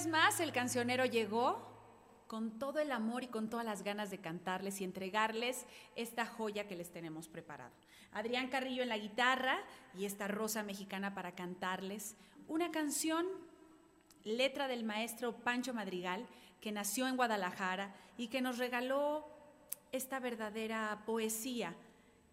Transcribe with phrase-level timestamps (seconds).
[0.00, 1.60] vez más el cancionero llegó
[2.26, 6.66] con todo el amor y con todas las ganas de cantarles y entregarles esta joya
[6.66, 7.74] que les tenemos preparado.
[8.12, 9.58] Adrián Carrillo en la guitarra
[9.94, 12.16] y esta rosa mexicana para cantarles
[12.48, 13.26] una canción,
[14.24, 16.26] letra del maestro Pancho Madrigal,
[16.62, 19.28] que nació en Guadalajara y que nos regaló
[19.92, 21.74] esta verdadera poesía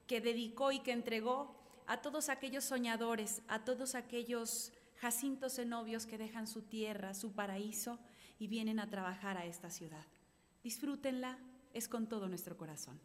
[0.08, 1.54] que dedicó y que entregó
[1.86, 7.34] a todos aquellos soñadores, a todos aquellos jacintos en novios que dejan su tierra, su
[7.34, 8.00] paraíso,
[8.40, 10.06] y vienen a trabajar a esta ciudad.
[10.64, 11.38] Disfrútenla,
[11.74, 13.00] es con todo nuestro corazón.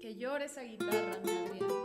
[0.00, 1.81] Que llore esa guitarra, María.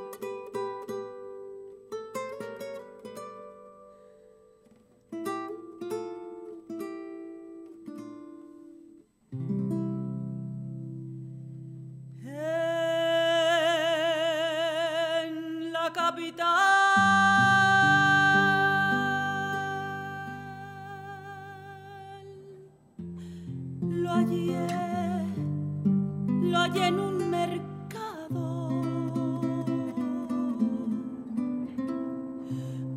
[26.52, 28.82] lo hallé en un mercado.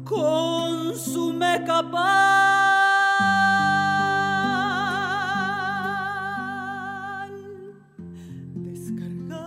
[0.05, 2.11] Consume capaz.
[8.55, 9.41] Descargando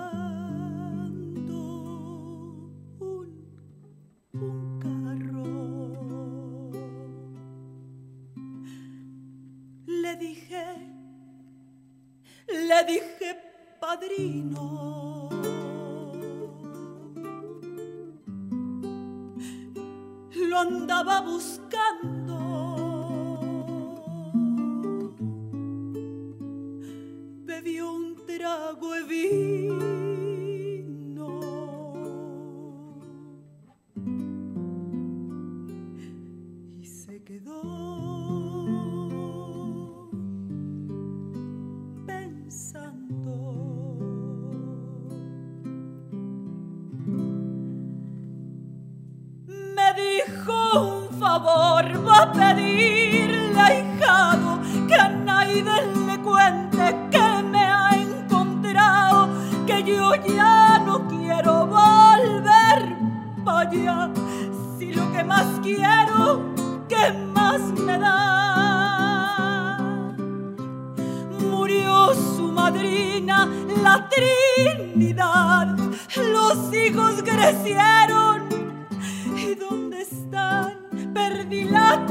[2.99, 3.27] un,
[4.33, 5.43] un carro.
[9.85, 11.02] Le dije
[12.47, 13.37] le dije,
[13.79, 15.29] padrino.
[20.35, 22.12] Lo andaba buscando
[52.43, 55.63] para herirle, ahijado, que a nadie
[56.07, 59.29] le cuente que me ha encontrado,
[59.65, 62.97] que yo ya no quiero volver
[63.45, 64.09] para allá,
[64.77, 66.53] si lo que más quiero,
[66.89, 68.17] que más me da.
[71.39, 73.47] Murió su madrina,
[73.81, 75.77] la Trinidad,
[76.17, 78.49] los hijos crecieron,
[79.37, 80.83] ¿y dónde están?
[81.13, 82.05] perdí la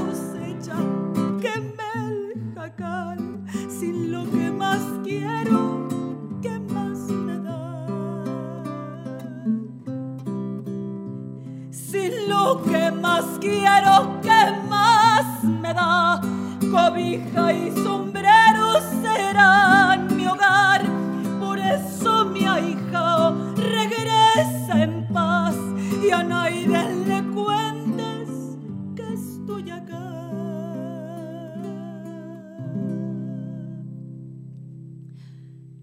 [12.28, 16.20] lo que más quiero, que más me da.
[16.70, 20.82] Cobija y sombrero serán mi hogar,
[21.38, 25.54] por eso mi hija regresa en paz
[26.02, 28.56] y a nadie le cuentes
[28.96, 30.30] que estoy acá.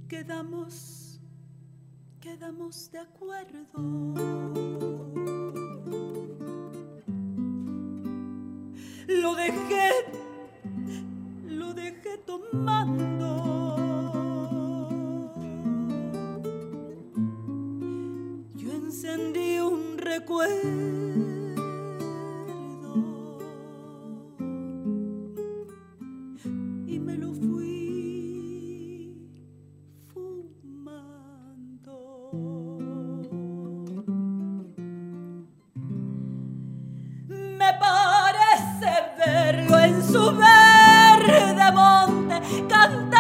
[0.08, 1.20] Quedamos,
[2.20, 4.79] quedamos de acuerdo.
[9.10, 9.90] Lo dejé,
[11.48, 13.26] lo dejé tomando.
[18.56, 21.39] Yo encendí un recuerdo.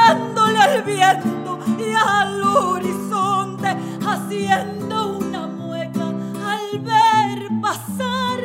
[0.10, 3.76] soplándole al viento y al horizonte,
[4.06, 8.40] haciendo una mueca al ver pasar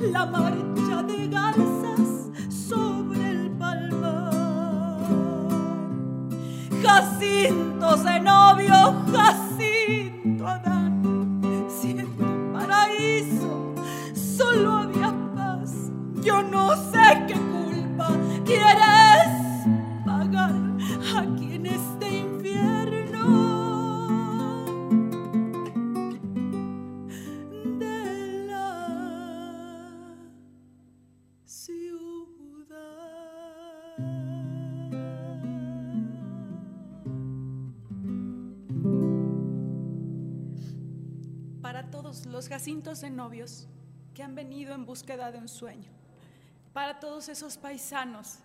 [0.00, 5.00] la marcha de garzas sobre el palmar.
[6.82, 13.74] Jacinto, Zenobio, Jacinto, Adán, siendo paraíso,
[14.14, 14.81] solo
[42.26, 43.66] los jacintos de novios
[44.14, 45.90] que han venido en búsqueda de un sueño,
[46.72, 48.38] para todos esos paisanos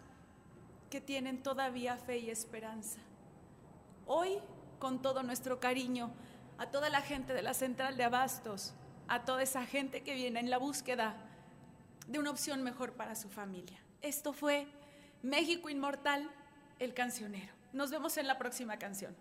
[0.89, 2.99] que tienen todavía fe y esperanza.
[4.05, 4.39] Hoy,
[4.79, 6.11] con todo nuestro cariño,
[6.57, 8.73] a toda la gente de la central de abastos,
[9.07, 11.15] a toda esa gente que viene en la búsqueda
[12.07, 13.77] de una opción mejor para su familia.
[14.01, 14.67] Esto fue
[15.21, 16.31] México Inmortal,
[16.79, 17.53] el cancionero.
[17.73, 19.15] Nos vemos en la próxima canción.